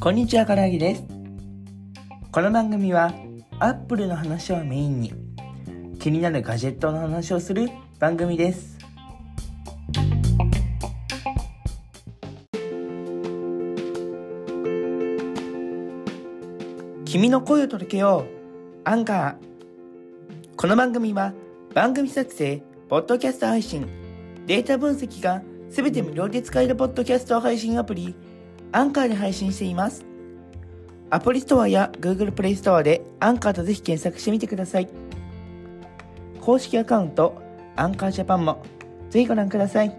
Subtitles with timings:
[0.00, 1.04] こんにちは、からあげです。
[2.30, 3.14] この番組は、
[3.58, 5.14] アップルの話をメインに、
[5.98, 8.76] 気になるガジェットの話をする番組です。
[17.06, 20.56] 君の声を届けよう、アンカー。
[20.56, 21.32] この番組は、
[21.72, 23.88] 番組作成、ポッドキャスト配信、
[24.46, 28.14] データ分析がすべて無料で使えるポッドキャスト配信アプリ、
[28.72, 30.04] アンカーで配信しています。
[31.10, 34.88] アプリストアや Google プレイストアでアンカーとぜひ検索してみてください。
[36.40, 37.40] 公式アカウント、
[37.76, 38.62] アンカージャパンも
[39.10, 39.96] ぜひご覧ください。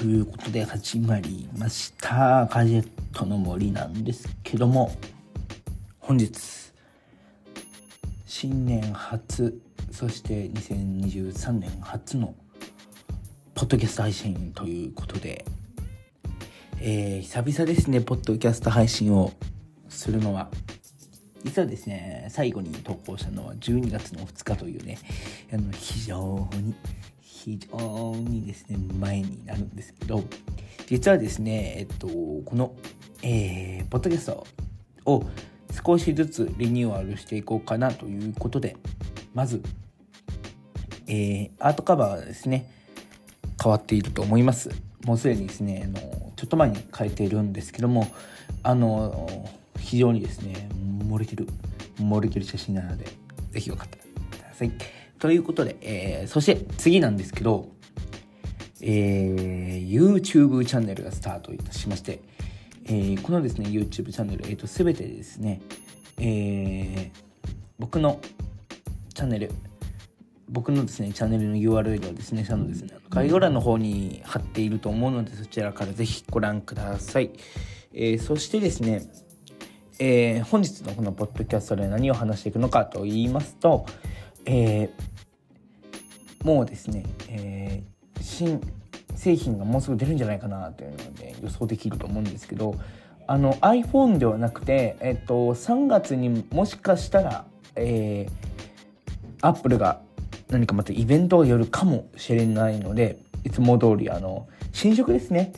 [0.00, 2.48] ということで始まりました。
[2.50, 4.96] ガジェットの森なんですけども、
[5.98, 6.32] 本日、
[8.24, 12.34] 新年初、そして2023年初の
[13.54, 15.44] ポッドキャスト配信ということで、
[16.80, 19.34] えー、久々ですね、ポッドキャスト配信を
[19.90, 20.48] するのは。
[21.44, 24.96] 実はですね、最後に投稿したのは12月の2日というね、
[25.52, 26.74] あの非常に
[27.44, 30.22] 非常にですね、前になるんですけど、
[30.86, 32.74] 実はですね、えっと、この、
[33.22, 34.46] えー、ポッドキャスト
[35.06, 35.24] を
[35.84, 38.76] 少しずつリニューアルしていこうかなということで、
[39.32, 39.62] まず、
[41.06, 42.70] えー、アートカバーがですね、
[43.62, 44.70] 変わっていると思います。
[45.06, 48.06] もうすでにですね、あの、ちょっと前に変えているんですけども、
[48.62, 50.68] あの、非常にですね、
[51.08, 51.48] 漏れてる、
[51.96, 53.06] 漏れてる写真なので、
[53.52, 54.99] ぜひよかったらください。
[55.20, 57.68] ということで、えー、そして次なんですけど、
[58.80, 62.22] えー、YouTube チャンネルがスタートいたしまして、
[62.86, 65.60] えー、このですね、YouTube チャンネル、えっ、ー、と、すべてですね、
[66.18, 67.10] えー、
[67.78, 68.18] 僕の
[69.14, 69.52] チャンネル、
[70.48, 77.30] 僕のですね、チャンネルの URL をですね、そのですね、概要欄の方に貼っていると思うので、そちらからぜひご覧ください。
[77.92, 79.02] えー、そしてですね、
[79.98, 83.84] えー、本日のこのポッドキャストで何を話していくのかと言いますと、
[84.46, 84.90] えー、
[86.44, 88.60] もうですね、えー、新
[89.14, 92.74] 製品がもうすぐ出るんじゃないかなというので予想できると思うんですけど
[93.26, 97.44] あの iPhone ではなくて、えっと、3月にもしかしたら、
[97.76, 100.00] えー、Apple が
[100.48, 105.52] 何かまたイベントをやるかもしれないのでいつも通りあの新色ですね。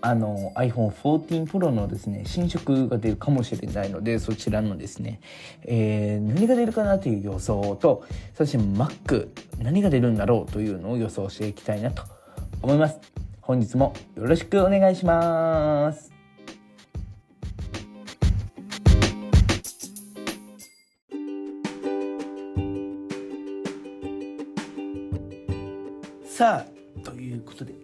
[0.00, 5.20] あの iPhone 14 Pro のですね新色が出るかもしれないのでそちらのですね、
[5.62, 8.04] えー、何が出るかなという予想と
[8.34, 9.28] そして Mac
[9.58, 12.02] 何が出るんだろうというのを予想していきたいなと
[12.62, 12.98] 思います。
[13.40, 16.12] 本日もよろしくお願いします。
[26.24, 27.77] さあということで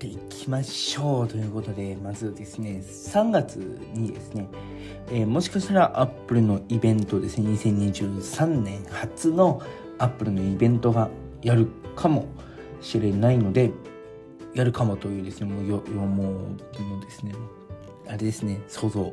[0.00, 3.56] っていきましょうということでまずですね3月
[3.92, 4.48] にですね、
[5.10, 9.60] えー、もしかしたらアップルのイベントですね2023年初の
[9.98, 11.10] アップルのイベントが
[11.42, 12.24] やるかも
[12.80, 13.72] しれないので
[14.54, 17.34] やるかもというですねもうよよもうもうですね
[18.08, 19.12] あれですね想像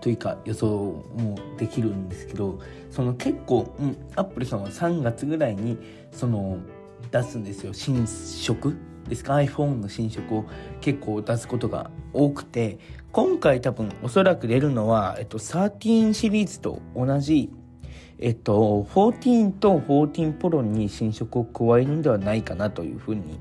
[0.00, 2.58] というか予想もできるんですけど
[2.90, 5.78] その結構、うん、アップルさんは3月ぐらいに
[6.10, 6.58] その
[7.12, 7.72] 出すんですよ。
[7.72, 8.76] 新色
[9.12, 10.44] ですか iPhone の新色を
[10.80, 12.78] 結構出すことが多くて
[13.12, 17.50] 今回多分おそらく出るのは、えっと、13シリーズと同じ
[18.18, 23.38] えっと14と14 Pro に新色を加えるんではないかなというふうに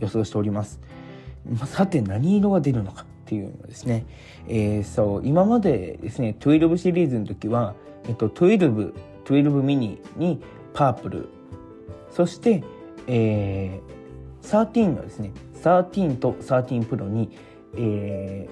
[0.00, 0.80] 予想しております。
[1.66, 4.06] さて何色が出るのかっていうのですね、
[4.48, 7.74] えー、そう今までですね12シリーズの時は、
[8.08, 8.92] えっと、12
[9.24, 10.42] 12ミニに
[10.74, 11.28] パープル。
[12.10, 12.62] そして
[13.06, 14.03] えー、
[14.44, 15.32] 13のですね
[15.62, 17.30] 13と13プロに、
[17.76, 18.48] え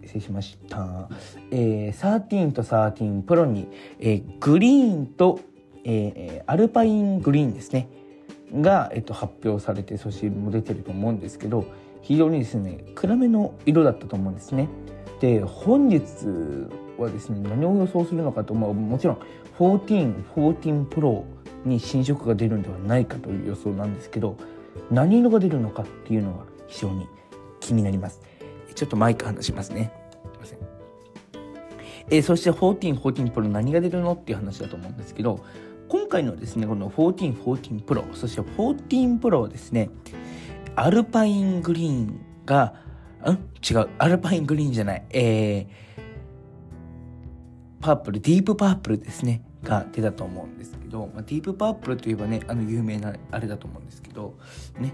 [0.00, 1.08] ー、失礼しました、
[1.50, 3.68] えー、13と13プロに、
[4.00, 5.40] えー、グリーンと、
[5.84, 7.88] えー、アルパイングリーンですね
[8.54, 11.66] が、えっと、発表されてそしても出てると思うんですけど
[12.00, 14.68] 非常にですね暗めの色だったと思うんですね。
[15.20, 16.02] で本日
[16.98, 19.18] はですね何を予想するのかと、まあ、もちろん
[19.56, 21.22] 14、14 Pro
[21.64, 24.36] に新色が出るんではないかという予想なんですけど
[24.90, 27.06] 何色が出るのかっていうのが非常に
[27.60, 28.20] 気になります。
[28.74, 29.92] ちょっとマイク離しますね。
[30.32, 30.58] すいません。
[32.10, 35.44] えー、そして14、14 Pro 何が出るのっていう話だと思うんですけど
[35.88, 39.90] 今回のですね、この14、14 Pro、そして14 Pro はですね、
[40.74, 42.74] アルパイングリーンが、
[43.26, 43.38] ん？
[43.62, 45.66] 違う、アルパイングリーンじゃない、えー、
[47.80, 54.34] パープル、ディープパープルですね、が出たと思うんですけど、まあ、ディープパープルといえばね、あの有名なあれだと思うんですけど、
[54.78, 54.92] ね、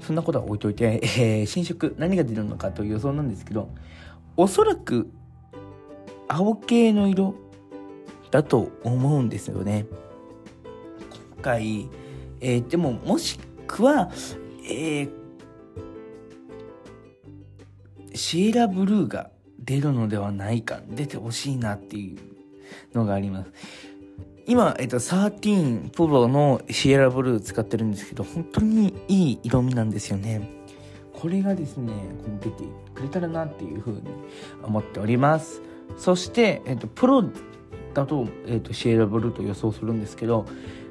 [0.00, 3.70] そんなことは置いといて、えー、新色何が出るのかという予想なんですけど、
[4.36, 5.10] おそらく
[6.28, 7.34] 青系の色
[8.30, 9.86] だと思うんですよね。
[11.34, 11.88] 今回、
[12.40, 14.10] えー、でももしくは、
[14.64, 15.10] えー、
[18.14, 22.18] シエラブルーが出るのではないか、出てほしいなっていう
[22.94, 23.50] のがあります。
[24.46, 30.60] 今、えっと、13 Pro のシエラブルー使ってるんですけど、本当にいい色味なんですよね。
[31.12, 31.92] これがですね、
[32.24, 32.64] この出て
[32.94, 34.00] くれたらなっていうふうに
[34.62, 35.62] 思っております。
[35.98, 37.22] そして、えっと、プロ
[37.94, 40.46] だと、えっと、シエラブルーと予想するんですけど、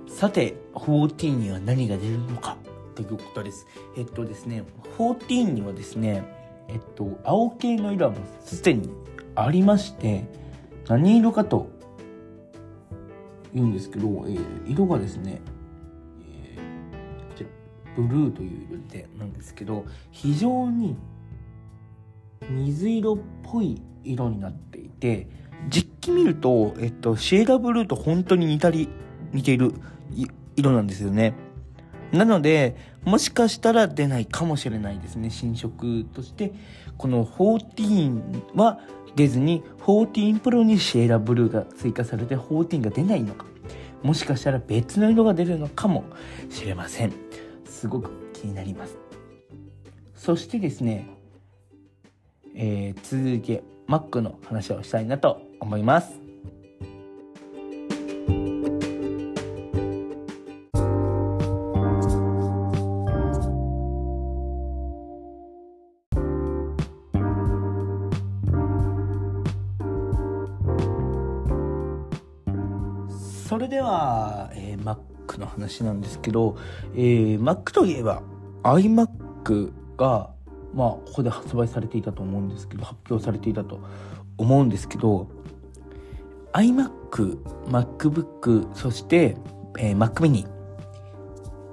[0.08, 2.58] さて、14には何が出るのか
[2.96, 3.68] ということです。
[3.98, 4.64] えっとですね、
[4.98, 6.24] 14にはですね、
[6.68, 8.90] えっと、青系の色はもうすでに
[9.36, 10.26] ありまして、
[10.90, 11.70] 何色かと
[13.54, 15.40] 言うんですけど、えー、色がですね、
[16.56, 17.50] えー、こちら、
[17.96, 20.98] ブルーという色でなんですけど、非常に
[22.50, 25.28] 水色っぽい色になっていて、
[25.70, 28.90] 実機見ると、えっと、シェーダーブルーと本当に似たり、
[29.32, 29.74] 似ている
[30.56, 31.36] 色なんですよね。
[32.12, 32.76] なので、
[33.06, 35.30] もしかしたら出ないかもしれないですね。
[35.30, 36.54] 新色として、
[36.98, 38.80] この14は
[39.16, 43.46] 出ずに、14 Pro にシェーラブルーが追加されて、14が出ないのか。
[44.04, 46.06] もしかしたら別の色が出るのかも
[46.50, 47.14] しれません。
[47.66, 48.98] すごく気になります。
[50.16, 51.10] そしてですね、
[52.56, 56.29] えー、続いて Mac の話をしたいなと思います。
[73.50, 76.56] それでは、えー、Mac の話なんですけど、
[76.94, 78.22] えー、Mac といえば
[78.62, 80.30] iMac が、
[80.76, 83.80] まあ、ここで発売されていたと思うんですけど、発表されていたと
[84.38, 85.32] 思うんですけど、
[86.54, 89.36] iMac、MacBook、そして、
[89.80, 90.48] えー、Mac mini、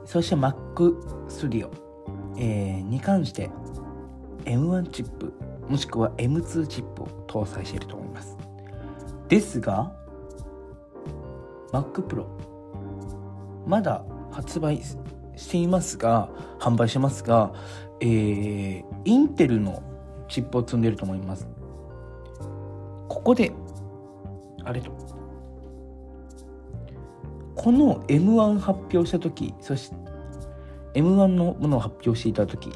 [0.07, 0.55] そして Mac
[1.29, 1.69] Studio、
[2.39, 3.51] えー、に関して
[4.47, 5.31] M1 チップ、
[5.69, 8.39] もしくは M2 チップを搭載していると思います。
[9.29, 10.06] ですが、
[11.77, 12.27] Mac Pro
[13.67, 14.81] まだ発売
[15.37, 17.53] していますが販売してますが、
[18.01, 19.83] えー、インテルの
[20.29, 21.47] チップを積んでると思います。
[23.09, 23.53] ここで
[24.65, 24.91] あれと。
[27.55, 29.97] この M1 発表した時そして
[30.95, 32.71] M1 のものを発表していた時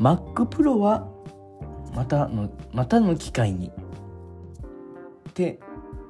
[0.00, 1.06] Mac Pro は
[1.94, 3.70] またのまたの機会に
[5.28, 5.60] って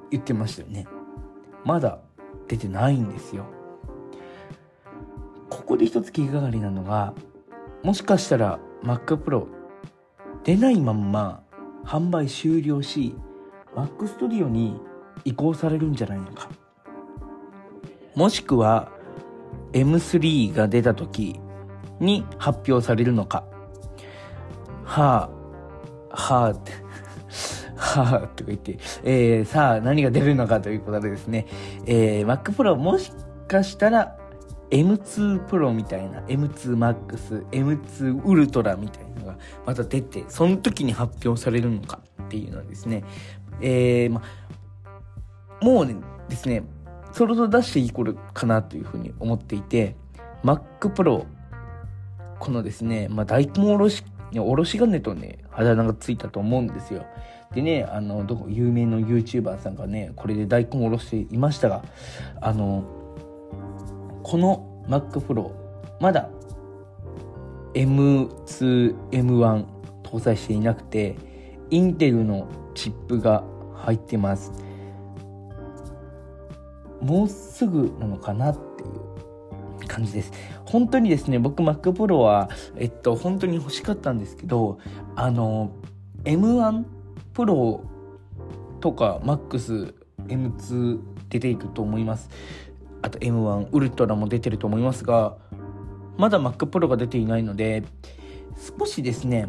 [0.09, 0.87] 言ってましたよね。
[1.63, 1.99] まだ
[2.47, 3.45] 出てないんですよ。
[5.49, 7.13] ここで一つ気がかりなのが、
[7.83, 9.47] もしかしたら Mac Pro
[10.43, 11.43] 出ないまんま
[11.83, 13.15] 販売終了し、
[13.75, 14.79] Mac Studio に
[15.25, 16.49] 移行されるんじゃないのか。
[18.15, 18.89] もしくは
[19.73, 21.39] M3 が出た時
[21.99, 23.43] に発表されるのか。
[24.83, 25.29] は
[26.11, 26.86] あ、はあって。
[27.77, 31.47] はぁ、とか言って、えー、さあ何が出るのかということでですね、
[31.85, 33.11] えー、Mac Pro もし
[33.47, 34.17] かしたら
[34.69, 43.03] M2 Pro みたいな M2 Max、M2 Ultra みたいなのがまた出て、その時に発表されるのかっていうのはですね、
[43.61, 44.21] えー、ま、
[45.61, 45.95] もうね、
[46.27, 46.63] ですね、
[47.13, 49.95] そろそろ出していい頃かなというふうに思っていて、
[50.43, 50.61] Mac
[50.93, 51.25] Pro、
[52.39, 54.03] このですね、まあ、大根おろし、
[54.35, 57.05] おろし金とね、あだ名がついたと思うんですよ。
[57.53, 61.83] でね、あの、どこ、有名の YouTuber さんがね、これで大根おろしていましたが、
[62.41, 62.83] あの、
[64.23, 65.51] この Mac Pro、
[65.99, 66.29] まだ
[67.73, 69.65] M2、M1
[70.03, 71.15] 搭載していなくて、
[71.69, 73.43] インテルのチップが
[73.75, 74.51] 入ってます。
[77.01, 78.76] もうすぐなのかなって
[79.87, 80.31] 感じです。
[80.65, 84.79] 本当にですね、僕 Mac Pro は、えっと、本当に欲しかったんですけど、
[85.15, 85.71] あの、
[86.23, 86.83] M1
[87.33, 87.81] プロ
[88.79, 89.93] とか MAX、
[90.27, 92.29] M2 出ていくと思います。
[93.01, 95.37] あと M1、ウルトラも出てると思いますが、
[96.17, 97.83] まだ Mac Pro が出ていないので、
[98.79, 99.47] 少しですね、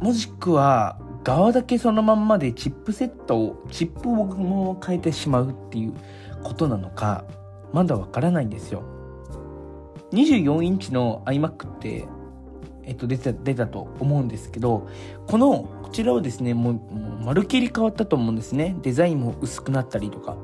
[0.00, 5.94] もしくは側だけそのまんまでチップセットを、チップを変えてしまうっていう
[6.42, 7.24] ことなのか
[7.72, 8.82] まだわからないんですよ
[10.12, 12.08] 24インチの iMac って
[12.86, 14.88] えっと、出た、出たと思うんですけど、
[15.26, 18.76] この、こちらはですね、もう、もうまるっきり変わったと思うんですね。
[18.82, 20.36] デザインも薄くなったりとか。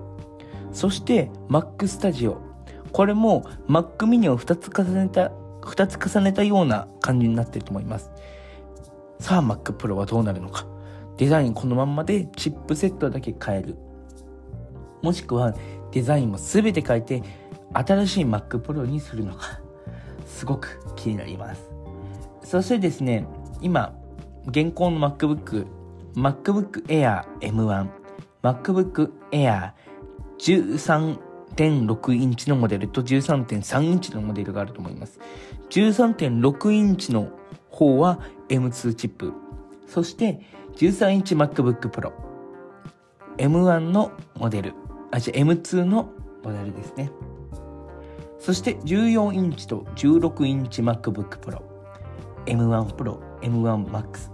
[0.72, 2.36] そして、Mac Studio。
[2.90, 5.30] これも Mac mini を2つ重ねた、
[5.62, 8.10] 2つ重ねたような感じになってると思います。
[9.20, 10.66] さあ、Mac Pro はどうなるのか。
[11.18, 13.76] デザインこのまんまでチップセットだけ変える。
[15.00, 15.54] もしくは、
[15.92, 17.22] デザインも全て変えて、
[17.74, 19.60] 新しい Mac Pro にするのか。
[20.26, 21.70] すごく気になります。
[22.42, 23.26] そしてですね、
[23.60, 23.94] 今、
[24.46, 25.66] 現行の MacBook、
[26.14, 27.88] MacBook Air M1、
[28.42, 29.72] MacBook Air
[30.38, 35.20] 13.6インチのモデルと13.3インチのモデルがあると思います。
[35.70, 37.28] 13.6インチの
[37.70, 38.18] 方は
[38.48, 39.32] M2 チップ。
[39.86, 40.40] そして
[40.76, 42.12] 13インチ MacBook Pro。
[43.38, 44.74] M1 のモデル。
[45.12, 46.10] あ、じゃ M2 の
[46.42, 47.10] モデルですね。
[48.38, 51.62] そして14インチと16インチ MacBook Pro、
[52.46, 54.32] M1 Pro、M1 Max。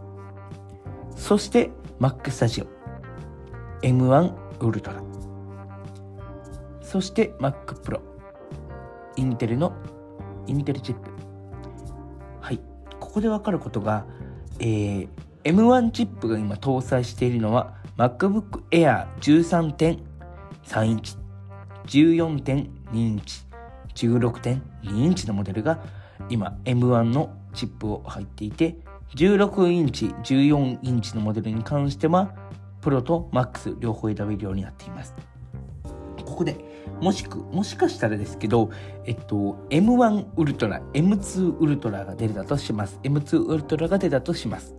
[1.16, 1.70] そして
[2.00, 2.66] Mac Studio、
[3.82, 5.02] M1 Ultra。
[6.80, 8.00] そして Mac Pro、
[9.16, 9.74] インテルの
[10.46, 11.10] インテルチップ。
[12.40, 12.60] はい。
[13.00, 14.06] ここでわかることが、
[14.60, 15.08] えー、
[15.42, 20.07] M1 チップが今搭載しているのは MacBook Air13.1
[20.68, 21.16] 3インチ、
[21.86, 23.40] 14.2インチ、
[23.94, 25.78] 16.2インチのモデルが
[26.28, 28.76] 今 M1 のチップを入っていて、
[29.16, 32.34] 16インチ、14インチのモデルに関しては、
[32.82, 35.14] プロとマックス両方選べるようになっています。
[36.26, 36.56] ここで
[37.00, 38.70] もしく、もしかしたらですけど、
[39.06, 43.00] えっと、M1 ウルトラ、M2 ウルトラが出たとします。
[43.02, 44.74] M2 ウルトラが出たとします。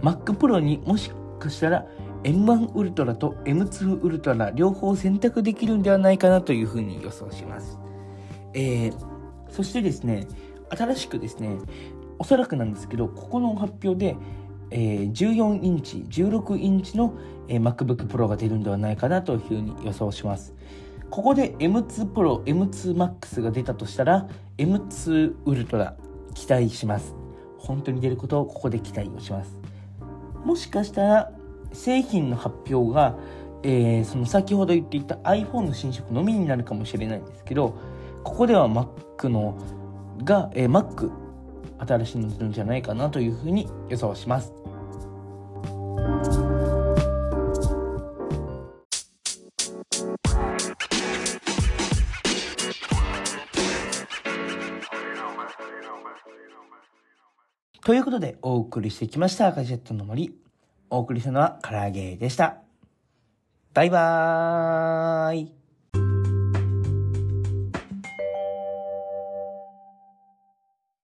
[0.00, 1.86] Mac Pro にもしかしたら
[2.24, 7.78] M1 ウルトラと M2 ウルトラ両方選択できるんではないかなというふうに予想します。
[8.54, 8.94] えー、
[9.50, 10.26] そしてですね、
[10.70, 11.58] 新しくですね、
[12.18, 14.16] おそらくなんですけど、ここの発表で、
[14.70, 17.14] えー、14インチ、16インチの、
[17.48, 20.54] えー、MacBook Pro が出るんではないかなというふうに予想します。
[21.10, 24.26] ここで M2 Pro、M2 Max が出たとしたら、
[24.56, 25.94] M2 Ultra
[26.34, 27.14] 期待します。
[27.58, 29.58] 本当に出ることをここで期待をします。
[30.44, 31.32] もしかしたら、
[31.74, 33.16] 製品の発表が、
[33.62, 37.76] えー、その先ほど言っていた iPhone の新色のみになるかもしれないんですけど、
[38.22, 39.58] ここでは Mac の
[40.24, 41.10] が、えー、Mac
[41.78, 44.52] 新しいの出るんじゃないかなというふうに予想します。
[57.84, 60.43] ということでお送りしてきましたガジェットの森。
[60.90, 62.58] お送りしたのは唐揚げでした。
[63.72, 65.63] バイバーイ。